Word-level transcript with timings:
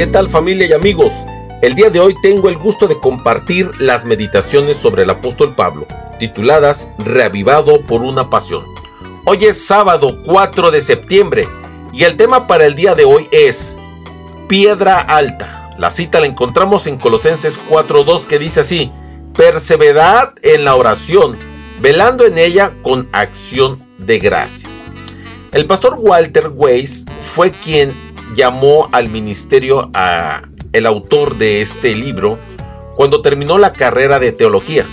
¿Qué 0.00 0.06
tal 0.06 0.30
familia 0.30 0.66
y 0.66 0.72
amigos? 0.72 1.26
El 1.60 1.74
día 1.74 1.90
de 1.90 2.00
hoy 2.00 2.16
tengo 2.22 2.48
el 2.48 2.56
gusto 2.56 2.88
de 2.88 2.98
compartir 2.98 3.70
las 3.82 4.06
meditaciones 4.06 4.78
sobre 4.78 5.02
el 5.02 5.10
apóstol 5.10 5.54
Pablo, 5.54 5.86
tituladas 6.18 6.88
Reavivado 7.04 7.82
por 7.82 8.00
una 8.00 8.30
pasión. 8.30 8.64
Hoy 9.26 9.44
es 9.44 9.58
sábado 9.58 10.16
4 10.24 10.70
de 10.70 10.80
septiembre 10.80 11.50
y 11.92 12.04
el 12.04 12.16
tema 12.16 12.46
para 12.46 12.64
el 12.64 12.74
día 12.76 12.94
de 12.94 13.04
hoy 13.04 13.28
es 13.30 13.76
Piedra 14.48 15.00
Alta. 15.00 15.74
La 15.76 15.90
cita 15.90 16.18
la 16.18 16.28
encontramos 16.28 16.86
en 16.86 16.96
Colosenses 16.96 17.60
4.2 17.68 18.24
que 18.24 18.38
dice 18.38 18.60
así, 18.60 18.90
Perseverad 19.36 20.30
en 20.40 20.64
la 20.64 20.76
oración, 20.76 21.36
velando 21.82 22.24
en 22.24 22.38
ella 22.38 22.72
con 22.80 23.06
acción 23.12 23.78
de 23.98 24.18
gracias. 24.18 24.86
El 25.52 25.66
pastor 25.66 25.96
Walter 25.98 26.48
Weiss 26.54 27.04
fue 27.20 27.50
quien 27.50 27.92
llamó 28.34 28.88
al 28.92 29.08
ministerio 29.08 29.90
a 29.94 30.42
el 30.72 30.86
autor 30.86 31.36
de 31.36 31.60
este 31.60 31.94
libro 31.94 32.38
cuando 32.96 33.22
terminó 33.22 33.58
la 33.58 33.72
carrera 33.72 34.18
de 34.18 34.32
teología. 34.32 34.86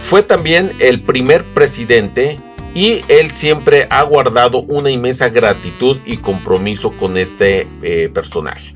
Fue 0.00 0.22
también 0.22 0.72
el 0.78 1.00
primer 1.00 1.44
presidente 1.44 2.38
y 2.74 3.00
él 3.08 3.30
siempre 3.30 3.86
ha 3.90 4.02
guardado 4.02 4.60
una 4.62 4.90
inmensa 4.90 5.30
gratitud 5.30 5.98
y 6.04 6.18
compromiso 6.18 6.92
con 6.92 7.16
este 7.16 7.66
eh, 7.82 8.10
personaje. 8.12 8.74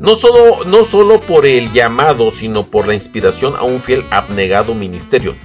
No 0.00 0.14
solo, 0.14 0.64
no 0.66 0.84
solo 0.84 1.20
por 1.20 1.46
el 1.46 1.72
llamado, 1.72 2.30
sino 2.30 2.64
por 2.64 2.86
la 2.86 2.94
inspiración 2.94 3.54
a 3.56 3.62
un 3.62 3.80
fiel 3.80 4.04
abnegado 4.10 4.74
ministerio. 4.74 5.36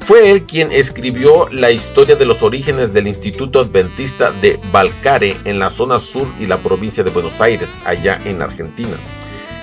Fue 0.00 0.30
él 0.30 0.44
quien 0.44 0.72
escribió 0.72 1.48
la 1.50 1.70
historia 1.70 2.16
de 2.16 2.24
los 2.24 2.42
orígenes 2.42 2.92
del 2.92 3.06
Instituto 3.06 3.60
Adventista 3.60 4.32
de 4.32 4.58
Balcarce 4.72 5.36
en 5.44 5.58
la 5.58 5.70
zona 5.70 6.00
sur 6.00 6.26
y 6.40 6.46
la 6.46 6.58
provincia 6.58 7.04
de 7.04 7.10
Buenos 7.10 7.40
Aires, 7.40 7.78
allá 7.84 8.20
en 8.24 8.42
Argentina. 8.42 8.96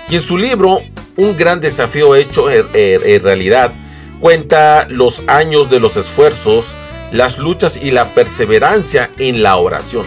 Y 0.09 0.15
en 0.15 0.21
su 0.21 0.37
libro, 0.37 0.81
Un 1.17 1.35
gran 1.35 1.59
desafío 1.59 2.15
hecho 2.15 2.51
en, 2.51 2.67
en 2.73 3.21
realidad, 3.23 3.73
cuenta 4.19 4.87
los 4.87 5.23
años 5.25 5.69
de 5.71 5.79
los 5.79 5.97
esfuerzos, 5.97 6.75
las 7.11 7.39
luchas 7.39 7.79
y 7.81 7.89
la 7.89 8.05
perseverancia 8.05 9.09
en 9.17 9.41
la 9.41 9.57
oración. 9.57 10.05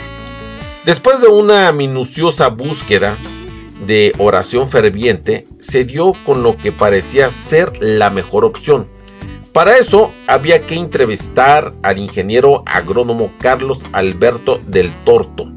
Después 0.84 1.20
de 1.20 1.26
una 1.26 1.72
minuciosa 1.72 2.48
búsqueda 2.48 3.16
de 3.84 4.12
oración 4.18 4.68
ferviente, 4.68 5.48
se 5.58 5.84
dio 5.84 6.12
con 6.24 6.44
lo 6.44 6.56
que 6.56 6.70
parecía 6.70 7.28
ser 7.28 7.72
la 7.82 8.10
mejor 8.10 8.44
opción 8.44 8.88
para 9.52 9.78
eso 9.78 10.12
había 10.26 10.62
que 10.62 10.74
entrevistar 10.74 11.74
al 11.82 11.98
ingeniero 11.98 12.62
agrónomo 12.66 13.32
Carlos 13.40 13.80
Alberto 13.92 14.60
del 14.66 14.92
Torto. 15.04 15.50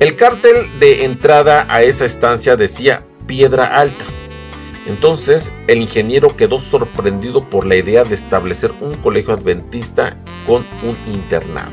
El 0.00 0.16
cártel 0.16 0.66
de 0.80 1.04
entrada 1.04 1.66
a 1.68 1.82
esa 1.82 2.04
estancia 2.04 2.56
decía 2.56 3.04
Piedra 3.26 3.78
Alta. 3.78 4.04
Entonces 4.86 5.52
el 5.68 5.80
ingeniero 5.80 6.36
quedó 6.36 6.58
sorprendido 6.58 7.48
por 7.48 7.66
la 7.66 7.76
idea 7.76 8.02
de 8.02 8.14
establecer 8.14 8.72
un 8.80 8.94
colegio 8.94 9.34
adventista 9.34 10.16
con 10.46 10.64
un 10.82 10.96
internado. 11.14 11.70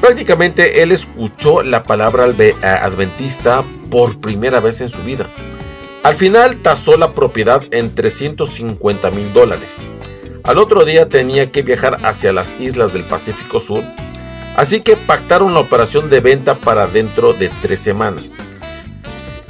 Prácticamente 0.00 0.82
él 0.82 0.92
escuchó 0.92 1.62
la 1.62 1.84
palabra 1.84 2.26
eh, 2.38 2.54
adventista 2.62 3.64
por 3.90 4.20
primera 4.20 4.60
vez 4.60 4.80
en 4.80 4.88
su 4.88 5.02
vida. 5.02 5.26
Al 6.02 6.14
final 6.16 6.56
tasó 6.56 6.96
la 6.96 7.12
propiedad 7.12 7.62
en 7.70 7.94
350 7.94 9.10
mil 9.12 9.32
dólares. 9.32 9.80
Al 10.44 10.58
otro 10.58 10.84
día 10.84 11.08
tenía 11.08 11.52
que 11.52 11.62
viajar 11.62 11.98
hacia 12.04 12.32
las 12.32 12.58
islas 12.60 12.92
del 12.92 13.04
Pacífico 13.04 13.60
Sur, 13.60 13.84
así 14.56 14.80
que 14.80 14.96
pactaron 14.96 15.54
la 15.54 15.60
operación 15.60 16.10
de 16.10 16.20
venta 16.20 16.58
para 16.58 16.86
dentro 16.86 17.32
de 17.32 17.48
tres 17.62 17.80
semanas. 17.80 18.34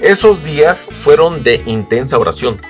Esos 0.00 0.44
días 0.44 0.90
fueron 0.98 1.42
de 1.42 1.62
intensa 1.66 2.18
oración. 2.18 2.60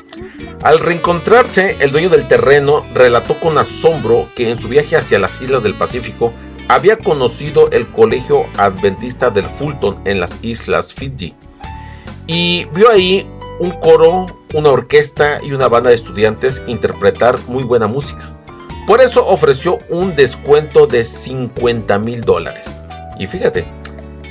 Al 0.62 0.78
reencontrarse, 0.78 1.76
el 1.80 1.90
dueño 1.90 2.10
del 2.10 2.28
terreno 2.28 2.86
relató 2.94 3.34
con 3.34 3.58
asombro 3.58 4.28
que 4.36 4.50
en 4.50 4.56
su 4.56 4.68
viaje 4.68 4.96
hacia 4.96 5.18
las 5.18 5.40
islas 5.40 5.62
del 5.64 5.74
Pacífico 5.74 6.32
había 6.68 6.96
conocido 6.96 7.70
el 7.70 7.88
colegio 7.88 8.46
adventista 8.56 9.30
del 9.30 9.46
Fulton 9.46 10.00
en 10.04 10.20
las 10.20 10.44
islas 10.44 10.94
Fiji 10.94 11.34
y 12.26 12.66
vio 12.72 12.88
ahí 12.90 13.28
un 13.58 13.72
coro, 13.72 14.41
una 14.52 14.70
orquesta 14.70 15.40
y 15.42 15.52
una 15.52 15.68
banda 15.68 15.90
de 15.90 15.96
estudiantes 15.96 16.62
interpretar 16.66 17.38
muy 17.48 17.64
buena 17.64 17.86
música. 17.86 18.28
Por 18.86 19.00
eso 19.00 19.26
ofreció 19.26 19.78
un 19.88 20.16
descuento 20.16 20.86
de 20.86 21.04
50 21.04 21.98
mil 21.98 22.22
dólares. 22.22 22.76
Y 23.18 23.26
fíjate, 23.26 23.66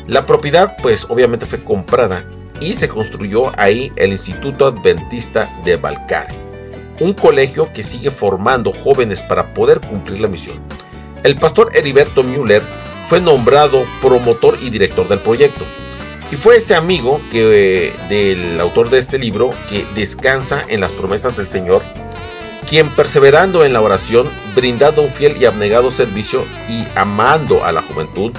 la 0.08 0.26
propiedad 0.26 0.76
pues 0.82 1.06
obviamente 1.10 1.46
fue 1.46 1.64
comprada 1.64 2.26
y 2.60 2.76
se 2.76 2.90
construyó 2.90 3.52
ahí 3.60 3.92
el 3.96 4.12
Instituto 4.12 4.68
Adventista 4.68 5.50
de 5.66 5.78
Balcarce, 5.78 6.38
un 7.00 7.14
colegio 7.14 7.72
que 7.74 7.82
sigue 7.82 8.12
formando 8.12 8.72
jóvenes 8.72 9.22
para 9.22 9.54
poder 9.54 9.80
cumplir 9.80 10.20
la 10.20 10.28
misión. 10.28 10.60
El 11.24 11.36
pastor 11.36 11.72
Heriberto 11.76 12.24
Müller 12.24 12.62
fue 13.08 13.20
nombrado 13.20 13.84
promotor 14.02 14.58
y 14.62 14.70
director 14.70 15.08
del 15.08 15.20
proyecto. 15.20 15.66
Y 16.32 16.38
fue 16.38 16.56
este 16.56 16.76
amigo 16.76 17.20
que, 17.30 17.94
del 18.08 18.60
autor 18.62 18.90
de 18.90 19.00
este 19.00 19.20
libro 19.20 19.52
que 19.70 19.86
descansa 19.96 20.64
en 20.70 20.80
las 20.80 20.94
promesas 20.94 21.36
del 21.36 21.48
Señor, 21.48 21.82
quien 22.70 22.88
perseverando 22.90 23.66
en 23.66 23.74
la 23.74 23.82
oración, 23.82 24.30
brindando 24.56 25.02
un 25.02 25.10
fiel 25.10 25.36
y 25.42 25.46
abnegado 25.46 25.92
servicio 25.92 26.46
y 26.70 26.88
amando 26.96 27.66
a 27.66 27.74
la 27.74 27.82
juventud, 27.82 28.32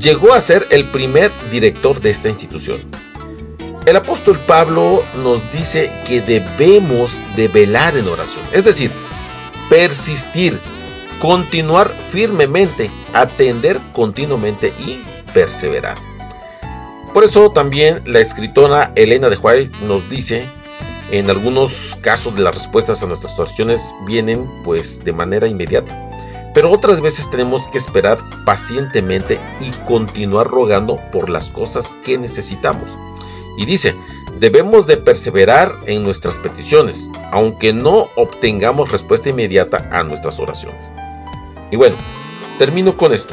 llegó 0.00 0.32
a 0.32 0.40
ser 0.40 0.66
el 0.70 0.86
primer 0.86 1.30
director 1.50 2.00
de 2.00 2.08
esta 2.08 2.30
institución. 2.30 2.80
El 3.84 3.96
apóstol 3.96 4.38
Pablo 4.46 5.04
nos 5.22 5.52
dice 5.52 5.92
que 6.06 6.22
debemos 6.22 7.12
de 7.36 7.48
velar 7.48 7.98
en 7.98 8.08
oración, 8.08 8.44
es 8.52 8.64
decir, 8.64 8.90
persistir, 9.68 10.58
continuar 11.20 11.94
firmemente, 12.08 12.90
atender 13.12 13.78
continuamente 13.92 14.72
y 14.78 15.04
perseverar. 15.34 15.96
Por 17.16 17.24
eso 17.24 17.50
también 17.50 18.02
la 18.04 18.20
escritora 18.20 18.92
Elena 18.94 19.30
de 19.30 19.38
White 19.38 19.86
nos 19.86 20.10
dice, 20.10 20.46
en 21.10 21.30
algunos 21.30 21.96
casos 22.02 22.38
las 22.38 22.54
respuestas 22.54 23.02
a 23.02 23.06
nuestras 23.06 23.40
oraciones 23.40 23.94
vienen 24.06 24.46
pues 24.64 25.02
de 25.02 25.14
manera 25.14 25.48
inmediata. 25.48 26.10
Pero 26.52 26.70
otras 26.70 27.00
veces 27.00 27.30
tenemos 27.30 27.68
que 27.68 27.78
esperar 27.78 28.18
pacientemente 28.44 29.40
y 29.62 29.70
continuar 29.86 30.46
rogando 30.46 31.00
por 31.10 31.30
las 31.30 31.50
cosas 31.50 31.94
que 32.04 32.18
necesitamos. 32.18 32.98
Y 33.56 33.64
dice, 33.64 33.96
debemos 34.38 34.86
de 34.86 34.98
perseverar 34.98 35.74
en 35.86 36.02
nuestras 36.02 36.36
peticiones, 36.36 37.08
aunque 37.32 37.72
no 37.72 38.10
obtengamos 38.16 38.92
respuesta 38.92 39.30
inmediata 39.30 39.88
a 39.90 40.02
nuestras 40.02 40.38
oraciones. 40.38 40.92
Y 41.70 41.76
bueno, 41.76 41.96
termino 42.58 42.94
con 42.94 43.14
esto. 43.14 43.32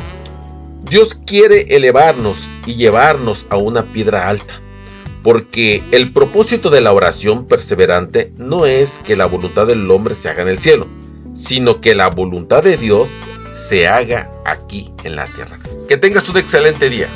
Dios 0.89 1.17
quiere 1.25 1.75
elevarnos 1.75 2.49
y 2.65 2.75
llevarnos 2.75 3.45
a 3.49 3.57
una 3.57 3.83
piedra 3.93 4.29
alta, 4.29 4.61
porque 5.23 5.81
el 5.91 6.11
propósito 6.11 6.69
de 6.69 6.81
la 6.81 6.91
oración 6.91 7.45
perseverante 7.45 8.33
no 8.37 8.65
es 8.65 8.99
que 8.99 9.15
la 9.15 9.25
voluntad 9.25 9.67
del 9.67 9.89
hombre 9.89 10.15
se 10.15 10.29
haga 10.29 10.43
en 10.43 10.49
el 10.49 10.57
cielo, 10.57 10.87
sino 11.33 11.81
que 11.81 11.95
la 11.95 12.09
voluntad 12.09 12.63
de 12.63 12.77
Dios 12.77 13.09
se 13.51 13.87
haga 13.87 14.31
aquí 14.45 14.91
en 15.03 15.15
la 15.15 15.27
tierra. 15.27 15.59
Que 15.87 15.97
tengas 15.97 16.27
un 16.29 16.37
excelente 16.37 16.89
día. 16.89 17.07